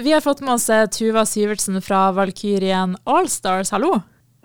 Vi 0.00 0.12
har 0.12 0.20
fått 0.20 0.40
med 0.40 0.54
oss 0.54 0.70
eh, 0.70 0.86
Tuva 0.88 1.26
Syvertsen 1.28 1.76
fra 1.84 2.06
Valkyrien 2.16 2.94
Allstars, 3.04 3.74
hallo. 3.74 3.98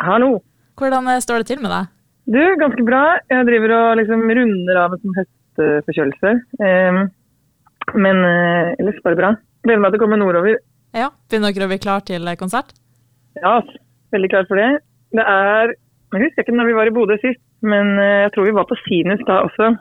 Hallo. 0.03 0.41
Hvordan 0.75 1.07
eh, 1.07 1.21
står 1.23 1.39
det 1.39 1.47
til 1.47 1.61
med 1.63 1.71
deg? 1.71 1.93
Du, 2.27 2.41
ganske 2.59 2.83
bra. 2.83 3.03
Jeg 3.31 3.47
driver 3.47 3.73
og 3.77 3.85
liksom 3.95 4.25
runder 4.27 4.79
av 4.81 4.97
en 4.97 5.01
sånn 5.05 5.15
høstforkjølelse. 5.21 6.33
Um, 6.59 6.99
men 7.95 8.19
uh, 8.27 8.73
ellers 8.75 8.99
bare 9.07 9.19
bra. 9.21 9.31
Gleder 9.63 9.85
meg 9.85 9.95
til 9.95 10.01
å 10.01 10.03
komme 10.03 10.19
nordover. 10.19 10.59
Ja, 10.91 11.07
Begynner 11.31 11.55
dere 11.55 11.69
å 11.69 11.71
bli 11.71 11.79
klar 11.85 12.03
til 12.11 12.27
eh, 12.27 12.39
konsert? 12.43 12.75
Ja, 13.39 13.55
veldig 14.11 14.33
klar 14.35 14.51
for 14.51 14.59
det. 14.59 14.69
Det 15.15 15.23
er 15.23 15.77
Jeg 15.77 16.25
husker 16.25 16.43
ikke 16.43 16.59
når 16.59 16.73
vi 16.73 16.79
var 16.81 16.91
i 16.91 16.95
Bodø 16.99 17.15
sist, 17.23 17.43
men 17.63 17.95
jeg 17.95 18.35
tror 18.35 18.51
vi 18.51 18.57
var 18.59 18.67
på 18.67 18.75
Sinus 18.83 19.23
da 19.27 19.45
også. 19.47 19.71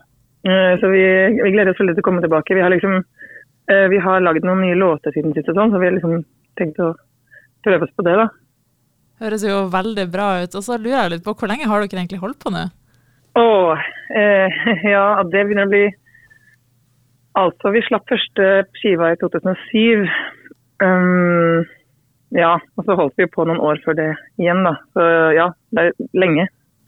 Så 0.46 0.88
vi, 0.90 1.02
vi, 1.42 1.50
gleder 1.54 1.72
oss 1.72 1.78
veldig 1.82 1.96
til 1.96 2.02
å 2.02 2.06
komme 2.06 2.22
tilbake. 2.22 2.54
Vi 2.54 2.62
har 2.62 2.70
liksom 2.70 3.00
vi 3.66 3.98
har 3.98 4.22
lagd 4.22 4.44
noen 4.46 4.60
nye 4.62 4.78
låter 4.78 5.14
siden 5.14 5.32
sist, 5.34 5.48
og 5.50 5.58
sånn, 5.58 5.72
så 5.72 5.80
vi 5.82 5.88
har 5.88 5.96
liksom 5.96 6.20
tenkt 6.58 6.78
å 6.82 6.92
prøve 7.66 7.88
oss 7.88 7.94
på 7.96 8.04
det. 8.06 8.16
da. 8.20 8.28
Høres 9.24 9.44
jo 9.46 9.62
veldig 9.72 10.06
bra 10.12 10.28
ut. 10.44 10.56
Og 10.58 10.64
så 10.64 10.76
lurer 10.76 10.98
jeg 10.98 11.14
litt 11.16 11.24
på, 11.26 11.34
hvor 11.36 11.50
lenge 11.50 11.68
har 11.68 11.82
dere 11.82 12.02
egentlig 12.02 12.22
holdt 12.22 12.40
på 12.42 12.52
nå? 12.52 12.66
Åh, 13.36 13.86
ja, 14.94 15.06
det 15.28 15.44
begynner 15.44 15.68
å 15.68 15.72
bli 15.72 15.86
Altså, 17.36 17.68
vi 17.68 17.82
slapp 17.84 18.06
første 18.08 18.44
skiva 18.80 19.10
i 19.12 19.16
2007. 19.20 20.06
Um, 20.80 21.66
ja, 22.32 22.54
og 22.56 22.86
så 22.86 22.96
holdt 22.96 23.20
vi 23.20 23.26
på 23.28 23.44
noen 23.44 23.60
år 23.60 23.82
før 23.84 23.98
det 23.98 24.06
igjen, 24.40 24.62
da. 24.64 24.72
Så 24.96 25.04
ja, 25.36 25.50
det 25.76 25.84
er 25.84 26.06
lenge. 26.16 26.46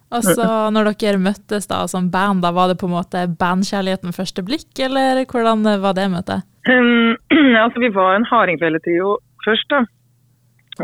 Og 0.08 0.24
så 0.24 0.46
når 0.72 0.94
dere 1.02 1.20
møttes 1.20 1.68
da 1.68 1.82
som 1.92 2.08
band, 2.08 2.40
da 2.40 2.54
var 2.56 2.72
det 2.72 2.78
på 2.80 2.88
en 2.88 2.94
måte 2.94 3.26
bandkjærligheten 3.28 4.16
første 4.16 4.40
blikk, 4.40 4.70
eller 4.80 5.20
hvordan 5.28 5.68
var 5.84 5.98
det 5.98 6.08
møtet? 6.14 6.48
Um, 6.68 7.16
altså 7.64 7.80
vi 7.82 7.92
var 7.94 8.16
en 8.16 8.28
hardingfelletrio 8.28 9.16
først, 9.44 9.68
da. 9.72 9.84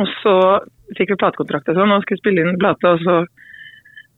Og 0.01 0.11
så 0.20 0.37
fikk 0.98 1.15
vi 1.15 1.20
platekontrakt 1.20 1.69
og 1.70 1.79
sånn, 1.79 1.92
og 1.95 2.05
skulle 2.05 2.22
spille 2.22 2.45
inn 2.45 2.61
plate, 2.61 2.97
og 2.97 3.03
så 3.05 3.25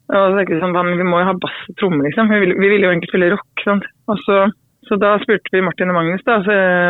og 0.06 0.36
så 0.36 0.42
vi 0.46 0.60
sånn, 0.62 0.76
Vi 0.94 1.02
må 1.02 1.18
jo 1.18 1.26
ha 1.26 1.32
bass 1.42 1.56
og 1.66 1.74
tromme, 1.80 2.04
liksom. 2.06 2.28
Vi 2.30 2.38
ville, 2.38 2.54
vi 2.54 2.68
ville 2.70 2.86
jo 2.86 2.92
egentlig 2.92 3.10
spille 3.10 3.32
rock. 3.32 3.64
sant? 3.64 3.88
Og 4.06 4.20
så 4.22 4.44
så 4.86 4.98
da 5.02 5.16
spurte 5.18 5.50
vi 5.50 5.64
Martin 5.66 5.90
og 5.90 5.98
Magnus 5.98 6.22
da, 6.26 6.38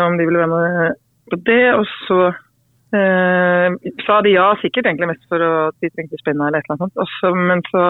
om 0.05 0.19
de 0.19 0.27
ville 0.28 0.42
være 0.42 0.53
med 0.53 0.98
på 1.33 1.39
det. 1.48 1.64
Og 1.79 1.86
så 2.05 2.19
eh, 2.97 3.77
sa 4.05 4.20
de 4.25 4.34
ja, 4.34 4.51
sikkert 4.61 4.91
egentlig 4.91 5.11
mest 5.14 5.25
for 5.31 5.42
at 5.47 5.77
de 5.81 5.91
trengte 5.92 6.20
spenna 6.20 6.51
eller 6.51 6.61
et 6.61 6.69
eller 6.69 6.77
annet 6.77 6.84
sånt. 6.84 7.05
Også, 7.06 7.33
men 7.48 7.64
så, 7.70 7.84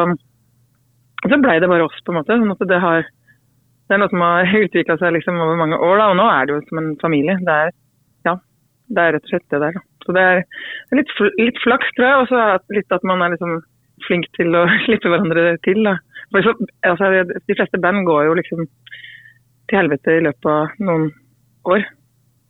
så 1.27 1.41
blei 1.43 1.59
det 1.63 1.71
bare 1.73 1.89
oss, 1.89 1.99
på 2.07 2.15
en 2.15 2.21
måte. 2.21 2.39
sånn 2.39 2.55
at 2.55 2.67
det 2.71 2.83
har 2.87 3.09
det 3.87 3.95
er 3.95 4.03
noe 4.03 4.13
som 4.13 4.25
har 4.25 4.55
utvikla 4.65 4.99
seg 5.01 5.15
liksom 5.17 5.43
over 5.43 5.61
mange 5.61 5.79
år, 5.79 6.01
da, 6.01 6.09
og 6.11 6.19
nå 6.21 6.27
er 6.31 6.47
det 6.47 6.57
jo 6.57 6.63
som 6.71 6.83
en 6.83 6.91
familie. 7.03 7.37
Det 7.47 7.59
er, 7.67 7.75
ja, 8.29 8.35
det 8.91 9.05
er 9.05 9.17
rett 9.17 9.29
og 9.29 9.35
slett 9.35 9.55
det 9.55 9.63
der. 9.63 9.81
Så 10.07 10.15
det 10.15 10.23
er 10.23 10.43
litt, 10.95 11.13
litt 11.41 11.63
flaks, 11.65 11.89
tror 11.97 12.07
jeg, 12.07 12.23
og 12.23 12.29
så 12.31 12.75
litt 12.75 12.95
at 12.95 13.07
man 13.07 13.25
er 13.25 13.35
liksom 13.35 13.61
flink 14.07 14.29
til 14.39 14.55
å 14.59 14.67
slippe 14.87 15.11
hverandre 15.13 15.57
til. 15.67 15.83
Da. 15.87 15.97
For 16.35 16.47
så, 16.47 16.57
altså, 16.87 17.13
de 17.27 17.59
fleste 17.59 17.81
band 17.83 18.07
går 18.09 18.27
jo 18.29 18.37
liksom 18.41 18.67
til 19.67 19.81
helvete 19.81 20.19
i 20.19 20.27
løpet 20.27 20.51
av 20.51 20.83
noen 20.87 21.09
år. 21.67 21.87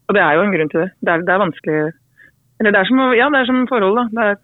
Og 0.07 0.15
det 0.15 0.23
er 0.23 0.37
jo 0.37 0.45
en 0.45 0.53
grunn 0.55 0.73
til 0.73 0.85
det. 0.85 0.91
Det 1.03 1.13
er, 1.13 1.25
det 1.27 1.33
er 1.35 1.43
vanskelig 1.43 1.79
Eller 2.61 2.73
det 2.73 2.81
er 2.81 2.89
som, 2.89 3.01
ja, 3.17 3.29
det 3.33 3.41
er 3.41 3.49
som 3.49 3.65
forhold, 3.69 3.97
da. 3.99 4.05
Det 4.13 4.27
er, 4.27 4.37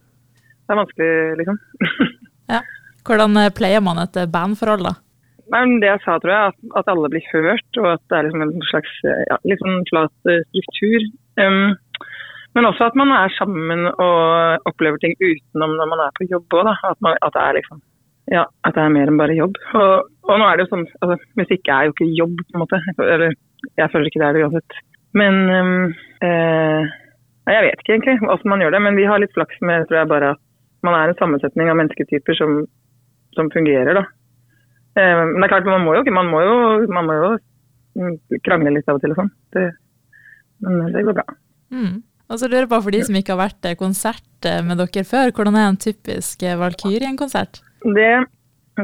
det 0.43 0.75
er 0.75 0.81
vanskelig, 0.81 1.13
liksom. 1.41 1.61
ja. 2.55 2.63
Hvordan 3.03 3.39
eh, 3.41 3.53
pleier 3.55 3.83
man 3.85 4.01
et 4.03 4.19
eh, 4.20 4.29
bandforhold, 4.31 4.85
da? 4.89 4.95
Nei, 5.51 5.62
det 5.83 5.89
jeg 5.89 6.03
sa, 6.05 6.17
tror 6.23 6.33
jeg, 6.33 6.53
at, 6.53 6.59
at, 6.79 6.91
alle 6.93 7.11
blir 7.11 7.25
hørt, 7.33 7.79
og 7.81 7.89
at 7.97 8.03
det 8.09 8.19
er 8.19 8.27
liksom 8.29 8.45
en 8.45 8.67
slags 8.71 8.93
ja, 9.05 9.39
litt 9.48 9.62
sånn 9.65 9.83
flat 9.91 10.31
struktur. 10.47 11.09
Um, 11.41 11.73
men 12.55 12.69
også 12.69 12.91
at 12.91 12.98
man 13.01 13.11
er 13.17 13.33
sammen 13.35 13.89
og 13.91 14.69
opplever 14.69 15.01
ting 15.03 15.17
utenom 15.19 15.75
når 15.79 15.89
man 15.89 16.05
er 16.05 16.15
på 16.19 16.29
jobb 16.29 16.59
òg. 16.61 16.69
At, 16.73 17.01
at 17.01 17.35
det 17.35 17.43
er 17.43 17.59
liksom 17.59 17.81
ja, 18.31 18.45
at 18.63 18.77
det 18.77 18.83
er 18.85 18.93
mer 18.95 19.11
enn 19.11 19.19
bare 19.19 19.37
jobb. 19.37 19.59
Og, 19.75 20.11
og 20.29 20.39
nå 20.39 20.47
er 20.47 20.58
det 20.58 20.67
jo 20.67 20.73
sånn, 20.77 20.86
altså, 21.02 21.19
Musikk 21.41 21.69
er 21.73 21.89
jo 21.89 21.95
ikke 21.97 22.08
jobb, 22.20 22.39
på 22.47 22.57
en 22.57 22.63
måte. 22.63 22.81
Eller 23.02 23.35
jeg 23.81 23.91
føler 23.92 24.08
ikke 24.08 24.23
det 24.23 24.29
er 24.29 24.36
det 24.36 24.45
uansett. 24.47 24.79
Men 25.19 25.41
um, 25.51 25.89
eh, 26.25 26.92
Jeg 27.51 27.64
vet 27.67 27.83
ikke 27.83 27.97
egentlig 27.97 28.20
hvordan 28.23 28.52
man 28.52 28.63
gjør 28.63 28.77
det, 28.77 28.81
men 28.86 28.97
vi 28.97 29.08
har 29.11 29.20
litt 29.20 29.35
flaks 29.35 29.58
med 29.67 29.89
tror 29.89 29.98
jeg 29.98 30.13
bare 30.13 30.33
at 30.36 30.42
man 30.86 30.95
er 30.98 31.11
en 31.11 31.19
sammensetning 31.19 31.70
av 31.70 31.79
mennesketyper 31.79 32.39
som, 32.39 32.63
som 33.36 33.51
fungerer. 33.55 33.98
da. 33.98 34.05
Eh, 34.98 35.25
men 35.25 35.41
det 35.41 35.47
er 35.47 35.53
klart, 35.55 35.69
man 35.69 35.85
må 35.86 35.97
jo, 35.97 36.05
man 36.13 36.30
må 36.30 36.42
jo, 36.45 36.57
man 36.92 37.08
må 37.08 37.19
jo 37.19 37.30
krangle 38.45 38.73
litt 38.75 38.89
av 38.89 38.98
og 38.98 39.05
til 39.05 39.14
og 39.14 39.23
sånn. 39.23 39.33
Men 40.63 40.92
det 40.95 41.05
går 41.07 41.17
bra. 41.17 41.27
Mm. 41.73 42.01
Og 42.33 42.41
så 42.41 42.48
lurer 42.48 42.64
jeg 42.64 42.70
på, 42.70 42.80
For 42.85 42.95
de 42.95 43.02
som 43.05 43.19
ikke 43.19 43.35
har 43.35 43.42
vært 43.42 43.69
konsert 43.81 44.48
med 44.64 44.81
dere 44.81 45.05
før, 45.05 45.33
hvordan 45.36 45.58
er 45.58 45.69
en 45.69 45.81
typisk 45.81 46.45
Valkyrien-konsert? 46.61 47.61
Det 47.83 48.13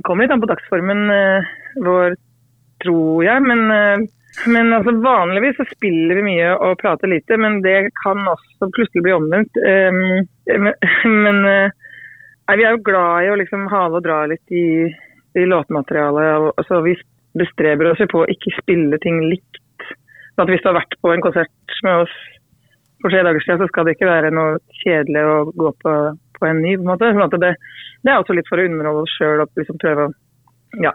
kommer 0.04 0.24
litt 0.24 0.34
an 0.34 0.42
på 0.42 0.50
dagsformen 0.50 1.06
vår, 1.86 2.18
tror 2.84 3.24
jeg. 3.24 3.44
Men, 3.46 3.64
men 4.52 4.76
altså, 4.76 4.92
vanligvis 5.00 5.56
så 5.60 5.68
spiller 5.70 6.20
vi 6.20 6.26
mye 6.28 6.52
og 6.58 6.76
prater 6.82 7.08
lite, 7.08 7.40
men 7.40 7.62
det 7.64 7.78
kan 8.02 8.20
også 8.34 8.68
plutselig 8.76 9.06
bli 9.06 9.16
omvendt. 9.16 9.56
Men, 10.52 10.72
men 11.24 11.42
vi 12.58 12.68
er 12.68 12.76
jo 12.76 12.84
glad 12.84 13.24
i 13.24 13.32
å 13.32 13.40
liksom 13.40 13.68
hale 13.72 13.96
og 13.96 14.04
dra 14.04 14.22
litt 14.28 14.52
i, 14.52 14.66
i 15.38 15.46
låtmaterialet. 15.48 16.52
Altså, 16.56 16.66
så 16.68 16.82
vi 16.86 16.96
bestreber 17.38 17.90
oss 17.90 18.02
på 18.10 18.22
å 18.24 18.30
ikke 18.32 18.54
spille 18.58 18.98
ting 19.02 19.20
likt. 19.30 19.62
Så 20.34 20.44
at 20.44 20.52
hvis 20.52 20.62
du 20.62 20.70
har 20.70 20.78
vært 20.78 20.98
på 21.02 21.12
en 21.12 21.24
konsert 21.24 21.78
med 21.86 22.04
oss 22.04 22.14
for 23.02 23.12
tre 23.12 23.22
dager 23.26 23.42
siden, 23.44 23.60
så 23.62 23.68
skal 23.70 23.86
det 23.86 23.96
ikke 23.96 24.10
være 24.10 24.32
noe 24.34 24.58
kjedelig 24.82 25.22
å 25.26 25.36
gå 25.50 25.74
på, 25.82 25.94
på 26.38 26.48
en 26.48 26.62
ny. 26.62 26.76
på 26.76 26.86
en 26.86 26.90
måte. 26.92 27.12
Sånn 27.14 27.42
det, 27.42 27.52
det 28.06 28.12
er 28.12 28.22
også 28.22 28.36
litt 28.38 28.50
for 28.50 28.60
å 28.60 28.66
underholde 28.68 29.04
oss 29.06 29.14
sjøl 29.18 29.44
og 29.44 29.60
liksom 29.60 29.78
prøve 29.82 30.08
å 30.08 30.14
ja, 30.84 30.92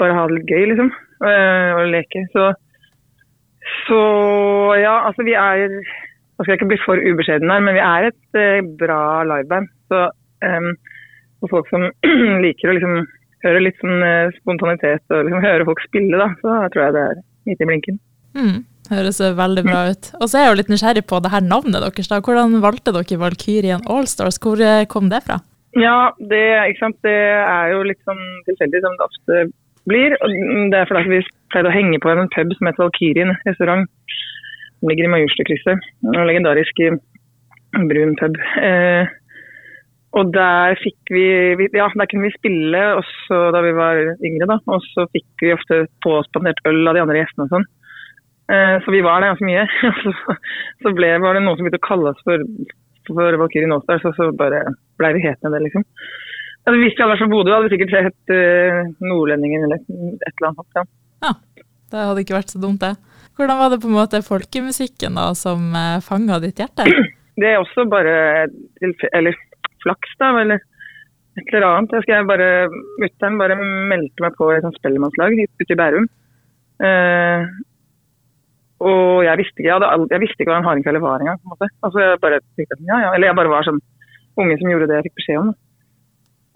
bare 0.00 0.16
ha 0.16 0.26
det 0.28 0.38
litt 0.38 0.52
gøy, 0.52 0.64
liksom. 0.72 0.92
Øh, 1.22 1.72
og 1.78 1.90
leke. 1.92 2.24
Så, 2.34 2.48
så 3.86 4.00
ja, 4.80 4.96
altså 5.08 5.26
vi 5.28 5.36
er 5.38 5.68
Nå 6.32 6.46
skal 6.46 6.54
jeg 6.54 6.62
ikke 6.62 6.70
bli 6.72 6.76
for 6.80 6.98
ubeskjeden 6.98 7.50
her, 7.52 7.60
men 7.62 7.76
vi 7.76 7.82
er 7.84 8.06
et 8.08 8.38
øh, 8.40 8.68
bra 8.80 9.02
liveband. 9.28 9.68
Så 9.92 9.98
øh, 10.48 10.70
for 11.42 11.52
folk 11.52 11.68
som 11.70 11.84
liker 12.44 12.72
å 12.72 12.74
liksom 12.78 13.04
høre 13.44 13.62
litt 13.64 13.78
sånn 13.82 14.02
uh, 14.02 14.34
spontanitet 14.40 15.14
og 15.14 15.26
liksom 15.26 15.44
hører 15.44 15.66
folk 15.68 15.82
spille, 15.84 16.18
da, 16.20 16.28
så 16.42 16.58
tror 16.72 16.84
jeg 16.86 16.96
det 16.96 17.06
er 17.06 17.22
midt 17.50 17.62
i 17.62 17.68
blinken. 17.70 18.02
Mm, 18.38 18.58
høres 18.90 19.20
veldig 19.20 19.64
bra 19.66 19.86
ut. 19.92 20.12
Og 20.20 20.28
så 20.28 20.38
er 20.38 20.46
jeg 20.46 20.52
jo 20.52 20.58
litt 20.60 20.72
nysgjerrig 20.72 21.06
på 21.10 21.20
det 21.24 21.32
her 21.34 21.44
navnet 21.44 21.82
deres. 21.84 22.10
da. 22.10 22.20
Hvordan 22.24 22.60
valgte 22.64 22.94
dere 22.94 23.20
Valkyrien 23.20 23.84
Allstars? 23.90 24.40
Hvor 24.42 24.62
kom 24.92 25.10
det 25.12 25.24
fra? 25.26 25.42
Ja, 25.78 26.12
det, 26.20 26.42
det, 27.04 27.12
er 27.12 27.72
jo 27.72 27.84
litt 27.88 28.00
sånn 28.04 28.20
tilfeldig 28.48 28.82
som 28.84 28.96
det 28.98 29.06
ofte 29.06 29.44
blir. 29.88 30.16
og 30.20 30.34
Det 30.72 30.80
er 30.80 30.90
fordi 30.90 31.14
vi 31.14 31.22
pleide 31.52 31.70
å 31.70 31.74
henge 31.74 32.00
på 32.02 32.12
en 32.12 32.28
pub 32.32 32.52
som 32.58 32.68
heter 32.68 32.84
Valkyrien 32.84 33.32
restaurant. 33.46 33.88
Den 34.82 34.90
ligger 34.90 35.08
i 35.08 35.12
Majorstukrysset. 35.14 35.88
En 36.12 36.28
legendarisk 36.28 36.84
brun 37.88 38.16
pub. 38.20 38.36
Eh, 38.60 39.08
og 40.12 40.32
der 40.34 40.76
fikk 40.80 41.12
vi, 41.14 41.24
ja, 41.72 41.86
der 41.88 42.08
kunne 42.10 42.26
vi 42.26 42.34
spille 42.34 42.80
også 42.98 43.38
da 43.54 43.62
vi 43.64 43.72
var 43.76 44.00
yngre. 44.20 44.48
da, 44.50 44.58
Og 44.68 44.84
så 44.92 45.06
fikk 45.14 45.44
vi 45.44 45.54
ofte 45.54 45.86
påspandert 46.04 46.60
øl 46.68 46.82
av 46.90 46.98
de 46.98 47.04
andre 47.04 47.22
gjestene 47.22 47.46
og 47.46 47.54
sånn. 47.54 47.66
Eh, 48.52 48.76
så 48.84 48.92
vi 48.92 49.00
var 49.06 49.22
der 49.22 49.32
ganske 49.32 49.48
mye. 49.48 49.64
så 50.84 50.94
ble, 50.94 51.14
var 51.22 51.38
det 51.38 51.44
noen 51.46 51.56
som 51.56 51.64
begynte 51.64 51.80
å 51.80 51.88
kalle 51.88 52.12
oss 52.12 52.24
for 52.26 52.44
for 53.06 53.38
Valkyrie 53.38 53.66
Nåstad, 53.66 54.02
så, 54.02 54.12
så 54.16 54.32
bare 54.36 54.64
blei 55.00 55.12
vi 55.16 55.24
hetende 55.24 55.56
det, 55.56 55.64
liksom. 55.66 55.84
Ja, 56.62 56.74
hvis 56.76 56.94
vi 56.94 57.02
hadde 57.02 57.14
vært 57.14 57.22
fra 57.24 57.30
Bodø, 57.32 57.54
hadde 57.54 57.66
vi 57.68 57.76
sikkert 57.76 58.06
hett 58.06 58.34
uh, 58.34 58.82
Nordlendingen 59.02 59.66
eller 59.66 59.80
et 59.82 60.36
eller 60.36 60.52
annet. 60.52 60.76
Ja. 60.78 60.84
ja, 61.26 61.32
det 61.92 62.04
hadde 62.08 62.24
ikke 62.24 62.38
vært 62.38 62.54
så 62.54 62.62
dumt, 62.62 62.84
det. 62.84 62.94
Hvordan 63.38 63.58
var 63.58 63.72
det 63.72 63.80
på 63.82 63.90
en 63.90 63.96
måte 63.96 64.22
folkemusikken 64.22 65.16
da, 65.16 65.30
som 65.38 65.72
eh, 65.78 66.02
fanga 66.04 66.38
ditt 66.42 66.60
hjerte? 66.60 66.86
Det 67.32 67.48
er 67.48 67.62
også 67.62 67.86
bare 67.88 68.10
eller 69.16 69.36
flaks, 69.82 70.14
da, 70.20 70.32
eller 70.42 70.62
et 71.40 71.52
eller 71.52 71.68
annet. 71.68 71.94
Jeg 71.96 72.06
skal 72.06 72.28
bare, 72.28 72.48
Mutter'n 73.00 73.38
bare 73.40 73.58
meldte 73.58 74.24
meg 74.24 74.36
på 74.38 74.50
et 74.52 74.64
sånt 74.64 74.78
spellemannslag 74.80 75.36
ute 75.38 75.68
i 75.68 75.78
Bærum. 75.78 76.08
Eh, 76.82 77.52
og 78.82 79.22
jeg 79.22 79.38
visste 79.38 79.62
ikke, 79.62 79.68
jeg, 79.68 79.78
hadde, 79.78 80.08
jeg 80.10 80.22
visste 80.24 80.42
ikke 80.42 80.50
hva 80.50 80.58
en 80.60 80.66
hardingfelle 80.66 81.02
var 81.02 81.22
engang. 81.22 81.38
Altså, 81.86 82.02
jeg 82.02 82.22
bare 82.22 82.40
tenkte, 82.58 82.80
ja, 82.88 82.98
ja. 83.04 83.12
Eller 83.14 83.30
jeg 83.30 83.38
bare 83.38 83.52
var 83.52 83.66
sånn 83.66 83.80
unge 84.40 84.56
som 84.58 84.72
gjorde 84.72 84.88
det 84.90 84.98
jeg 84.98 85.06
fikk 85.08 85.20
beskjed 85.20 85.40
om. 85.42 85.52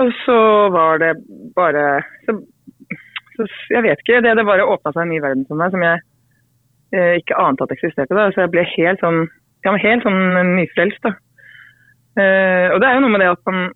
Og 0.02 0.12
så 0.24 0.38
var 0.74 1.00
det 1.00 1.12
bare 1.56 1.84
så, 2.26 2.34
så 3.36 3.46
Jeg 3.72 3.84
vet 3.86 4.02
ikke. 4.02 4.20
Det, 4.24 4.34
det 4.36 4.44
bare 4.48 4.66
åpna 4.66 4.92
seg 4.92 5.04
en 5.04 5.12
ny 5.14 5.20
verden 5.24 5.46
for 5.48 5.60
meg 5.60 5.72
som 5.72 5.84
jeg 5.86 6.02
eh, 6.96 7.14
ikke 7.22 7.38
ante 7.40 7.64
at 7.64 7.76
eksisterte. 7.76 8.16
Da. 8.16 8.28
Så 8.34 8.44
jeg 8.44 8.52
ble 8.52 8.66
helt 8.74 9.04
sånn, 9.04 9.22
ja, 9.64 9.76
helt 9.86 10.04
sånn 10.04 10.20
nyfrelst. 10.58 11.00
da. 11.06 11.14
Eh, 12.16 12.68
og 12.72 12.80
det 12.80 12.88
er 12.88 12.96
jo 12.96 13.04
noe 13.04 13.12
med 13.12 13.22
det 13.24 13.32
at 13.34 13.42
man, 13.48 13.70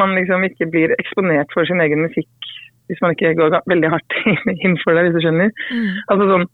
man 0.00 0.16
liksom 0.18 0.44
ikke 0.46 0.70
blir 0.70 0.94
eksponert 0.98 1.50
for 1.54 1.68
sin 1.68 1.82
egen 1.82 2.04
musikk 2.06 2.50
hvis 2.90 3.00
man 3.00 3.14
ikke 3.14 3.36
går 3.38 3.54
veldig 3.70 3.88
hardt 3.92 4.16
inn 4.66 4.74
for 4.82 4.92
det, 4.92 5.06
hvis 5.06 5.16
du 5.16 5.24
skjønner. 5.24 5.52
Mm. 5.70 5.92
Altså 6.12 6.26
sånn 6.28 6.46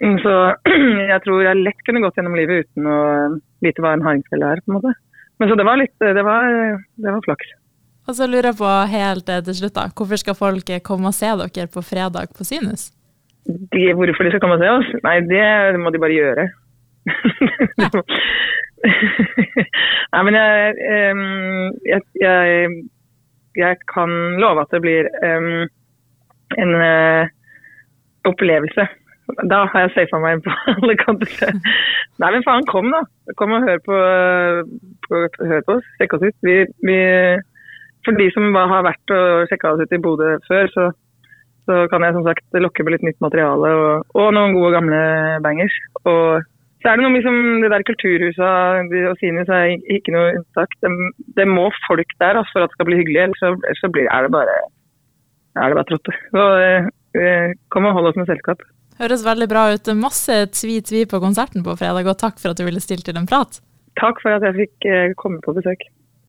Mm, 0.00 0.16
Så 0.24 0.32
jeg 1.12 1.22
tror 1.24 1.42
jeg 1.44 1.60
lett 1.60 1.82
kunne 1.86 2.02
gått 2.04 2.18
gjennom 2.18 2.36
livet 2.38 2.64
uten 2.64 2.88
å 2.88 2.98
vite 3.64 3.84
hva 3.84 3.94
en 3.94 4.04
hardingfelle 4.04 4.54
er. 4.54 4.62
på 4.64 4.72
en 4.72 4.78
måte. 4.78 4.94
Men 5.40 5.50
så 5.50 5.56
det 5.56 5.66
var 5.68 5.80
litt, 5.80 5.96
det 6.00 6.24
var, 6.24 6.46
det 7.00 7.12
var 7.16 7.26
flaks. 7.26 7.52
Og 8.08 8.16
så 8.16 8.26
lurer 8.26 8.50
jeg 8.50 8.58
på 8.58 8.70
helt 8.94 9.28
eh, 9.28 9.42
til 9.44 9.58
slutt, 9.58 9.76
da, 9.76 9.86
hvorfor 9.96 10.20
skal 10.20 10.36
folk 10.38 10.72
eh, 10.72 10.82
komme 10.84 11.12
og 11.12 11.16
se 11.16 11.28
dere 11.42 11.68
på 11.70 11.84
fredag 11.84 12.32
på 12.36 12.46
Sinus? 12.48 12.90
De, 13.46 13.84
hvorfor 13.96 14.24
de 14.24 14.32
skal 14.32 14.42
komme 14.42 14.56
og 14.58 14.64
se 14.64 14.72
oss? 14.72 14.90
Nei, 15.04 15.20
det 15.28 15.44
må 15.80 15.92
de 15.92 16.00
bare 16.02 16.16
gjøre. 16.16 16.48
Nei, 20.12 20.22
men 20.26 20.36
jeg, 20.36 20.74
jeg, 21.90 22.02
jeg, 22.22 22.70
jeg 23.60 23.76
kan 23.92 24.14
love 24.40 24.64
at 24.64 24.72
det 24.74 24.80
blir 24.84 25.10
um, 25.24 25.68
en 26.58 26.74
uh, 26.80 27.28
opplevelse. 28.28 28.86
Da 29.50 29.60
har 29.70 29.86
jeg 29.86 29.92
safa 29.94 30.20
meg 30.22 30.42
på 30.44 30.54
alle 30.74 30.96
kanter. 31.00 31.54
Nei, 32.20 32.32
men 32.34 32.44
faen, 32.46 32.66
kom 32.70 32.90
da. 32.94 33.04
Kom 33.38 33.54
og 33.56 33.66
hør 33.66 33.82
på, 33.86 34.00
på, 35.06 35.22
hør 35.52 35.62
på 35.66 35.78
oss. 35.78 35.92
Sjekk 35.98 36.16
oss 36.16 36.26
ut. 36.26 36.38
Vi, 36.46 36.56
vi, 36.88 36.98
for 38.06 38.18
de 38.18 38.30
som 38.34 38.48
har 38.56 38.86
vært 38.86 39.14
og 39.14 39.46
sjekka 39.50 39.74
oss 39.74 39.84
ut 39.84 39.94
i 39.94 40.02
Bodø 40.02 40.32
før, 40.48 40.72
så, 40.74 40.88
så 41.68 41.84
kan 41.92 42.06
jeg 42.06 42.16
som 42.16 42.26
sagt 42.26 42.60
lokke 42.64 42.86
med 42.86 42.96
litt 42.96 43.06
nytt 43.10 43.20
materiale 43.22 43.74
og, 43.82 44.16
og 44.18 44.32
noen 44.34 44.56
gode 44.56 44.72
gamle 44.78 45.02
bangers. 45.44 45.76
Og 46.02 46.40
så 46.80 46.88
er 46.88 46.96
det 46.96 47.04
noe 47.04 47.12
liksom, 47.12 47.38
det 47.60 47.70
der 47.72 47.84
kulturhuset 47.84 48.92
og 49.10 49.16
Sinus 49.20 49.50
er 49.52 49.74
ikke 49.92 50.14
noe 50.14 50.34
unntak. 50.38 50.76
Det, 50.80 50.90
det 51.36 51.46
må 51.48 51.66
folk 51.84 52.14
der 52.22 52.40
altså, 52.40 52.54
for 52.54 52.64
at 52.64 52.72
det 52.72 52.78
skal 52.78 52.88
bli 52.88 53.00
hyggelig, 53.02 53.20
ellers 53.26 53.42
så, 53.42 53.52
ellers 53.58 53.82
så 53.84 53.90
blir, 53.92 54.08
er 54.08 54.26
det 54.26 54.32
bare 54.32 54.54
er 55.58 55.72
det 55.72 55.78
bare 55.78 55.88
tråtte. 55.90 56.14
Så 56.30 56.44
eh, 56.62 56.90
eh, 57.20 57.56
kom 57.74 57.88
og 57.88 57.96
hold 57.98 58.12
oss 58.12 58.20
med 58.20 58.30
selskap. 58.30 58.62
Høres 59.00 59.24
veldig 59.26 59.48
bra 59.50 59.64
ut. 59.74 59.92
Masse 59.98 60.36
tvi-tvi 60.56 61.06
på 61.10 61.20
konserten 61.22 61.64
på 61.66 61.76
fredag, 61.80 62.08
og 62.08 62.20
takk 62.20 62.40
for 62.40 62.52
at 62.52 62.60
du 62.60 62.66
ville 62.66 62.82
stille 62.84 63.04
til 63.04 63.18
en 63.18 63.28
prat. 63.28 63.60
Takk 64.00 64.20
for 64.22 64.36
at 64.36 64.44
jeg 64.46 64.58
fikk 64.62 64.88
eh, 64.88 65.16
komme 65.20 65.42
på 65.44 65.56
besøk. 65.56 65.84